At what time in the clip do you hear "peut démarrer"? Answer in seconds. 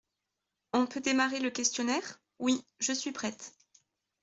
0.87-1.39